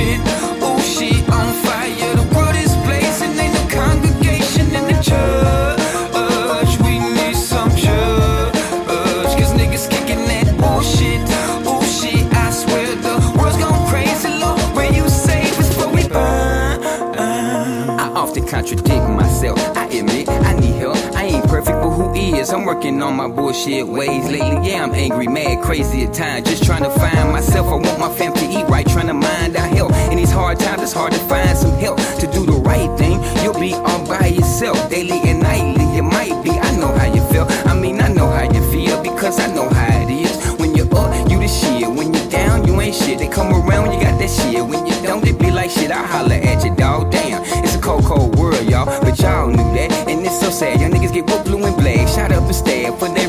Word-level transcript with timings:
paint 0.00 0.29
contradict 18.70 19.08
myself. 19.10 19.58
I 19.76 19.86
admit 19.86 20.28
I 20.28 20.52
need 20.54 20.74
help. 20.76 20.96
I 21.14 21.24
ain't 21.24 21.44
perfect, 21.46 21.78
but 21.82 21.90
who 21.90 22.14
is? 22.14 22.50
I'm 22.50 22.64
working 22.64 23.02
on 23.02 23.16
my 23.16 23.28
bullshit 23.28 23.86
ways 23.86 24.24
lately. 24.24 24.68
Yeah, 24.68 24.84
I'm 24.84 24.92
angry, 24.92 25.26
mad, 25.26 25.62
crazy 25.62 26.04
at 26.04 26.14
times. 26.14 26.48
Just 26.48 26.64
trying 26.64 26.84
to 26.84 26.90
find 26.90 27.32
myself. 27.32 27.66
I 27.66 27.74
want 27.74 27.98
my 27.98 28.12
fam 28.14 28.32
to 28.34 28.46
eat 28.46 28.66
right, 28.68 28.86
trying 28.86 29.08
to 29.08 29.14
mind 29.14 29.56
our 29.56 29.66
health. 29.66 29.92
In 30.10 30.18
these 30.18 30.30
hard 30.30 30.58
times, 30.60 30.82
it's 30.82 30.92
hard 30.92 31.12
to 31.12 31.18
find 31.20 31.56
some 31.56 31.76
help 31.78 31.98
to 32.20 32.26
do 32.32 32.46
the 32.46 32.60
right 32.64 32.90
thing. 32.98 33.20
You'll 33.42 33.58
be 33.58 33.74
all 33.74 34.06
by 34.06 34.26
yourself, 34.26 34.88
daily 34.90 35.20
and 35.28 35.40
nightly. 35.40 35.84
It 35.98 36.02
might 36.02 36.42
be. 36.44 36.50
I 36.50 36.76
know 36.76 36.92
how 36.96 37.12
you 37.12 37.22
feel. 37.30 37.46
I 37.66 37.74
mean, 37.74 38.00
I 38.00 38.08
know 38.08 38.28
how 38.30 38.44
you 38.44 38.62
feel 38.70 39.02
because 39.02 39.40
I 39.40 39.52
know 39.52 39.68
how 39.68 40.02
it 40.02 40.10
is. 40.10 40.36
When 40.60 40.74
you're 40.76 40.92
up, 40.94 41.30
you 41.30 41.38
the 41.38 41.48
shit. 41.48 41.88
When 41.88 42.14
you're 42.14 42.30
down, 42.30 42.66
you 42.66 42.80
ain't 42.80 42.94
shit. 42.94 43.18
They 43.18 43.28
come 43.28 43.52
around 43.52 43.92
you 43.92 44.00
got 44.00 44.18
that 44.18 44.30
shit. 44.30 44.64
When 44.64 44.86
you 44.86 44.94
don't, 45.02 45.24
they 45.24 45.32
be 45.32 45.50
like 45.50 45.70
shit. 45.70 45.90
I 45.90 46.06
holler 46.06 46.34
at 46.34 46.49
black, 52.50 52.60
shot 52.66 52.84
up 52.86 53.02
and 53.02 53.19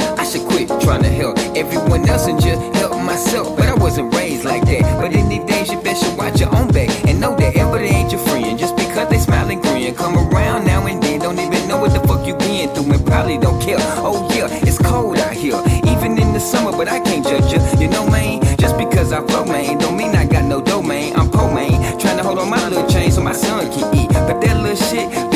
I 0.00 0.24
should 0.24 0.46
quit 0.48 0.68
trying 0.80 1.02
to 1.02 1.08
help 1.08 1.38
everyone 1.56 2.08
else 2.08 2.26
and 2.26 2.40
just 2.40 2.60
help 2.76 2.92
myself. 3.02 3.56
But 3.56 3.66
I 3.66 3.74
wasn't 3.74 4.14
raised 4.14 4.44
like 4.44 4.64
that. 4.66 4.82
But 5.00 5.12
in 5.12 5.28
these 5.28 5.44
days, 5.44 5.70
you 5.70 5.80
best 5.80 6.04
should 6.04 6.16
watch 6.16 6.40
your 6.40 6.54
own 6.54 6.68
back 6.68 6.90
and 7.08 7.20
know 7.20 7.34
that 7.36 7.56
everybody 7.56 7.88
ain't 7.88 8.12
your 8.12 8.20
friend. 8.20 8.58
Just 8.58 8.76
because 8.76 9.08
they 9.08 9.18
smile 9.18 9.50
and 9.50 9.62
grin, 9.62 9.94
come 9.94 10.16
around 10.16 10.64
now 10.64 10.86
and 10.86 11.02
then, 11.02 11.20
don't 11.20 11.38
even 11.38 11.68
know 11.68 11.78
what 11.78 11.92
the 11.92 12.00
fuck 12.06 12.26
you 12.26 12.34
been 12.36 12.68
through 12.74 12.92
and 12.92 13.06
probably 13.06 13.38
don't 13.38 13.60
care. 13.60 13.76
Oh 13.80 14.28
yeah, 14.34 14.48
it's 14.62 14.78
cold 14.78 15.18
out 15.18 15.32
here, 15.32 15.60
even 15.86 16.18
in 16.18 16.32
the 16.32 16.40
summer, 16.40 16.72
but 16.72 16.88
I 16.88 17.00
can't 17.00 17.24
judge 17.24 17.52
you. 17.52 17.60
You 17.80 17.88
know, 17.88 18.06
man, 18.08 18.42
just 18.56 18.76
because 18.78 19.12
I 19.12 19.24
flow, 19.26 19.44
man, 19.44 19.78
don't 19.78 19.96
mean 19.96 20.14
I 20.14 20.26
got 20.26 20.44
no 20.44 20.60
domain. 20.60 21.14
I'm 21.16 21.30
poor, 21.30 21.52
man, 21.52 21.98
trying 21.98 22.18
to 22.18 22.22
hold 22.22 22.38
on 22.38 22.50
my 22.50 22.68
little 22.68 22.88
chain 22.88 23.10
so 23.10 23.22
my 23.22 23.32
son 23.32 23.70
can 23.72 23.94
eat. 23.94 24.08
But 24.12 24.40
that 24.40 24.56
little 24.62 24.76
shit 24.76 25.33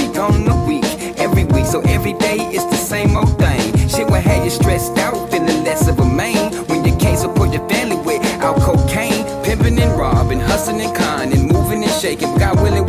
shaking. 11.99 12.39
God 12.39 12.61
willing, 12.63 12.88